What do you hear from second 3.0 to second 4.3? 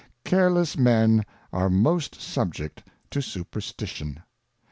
to Superstition.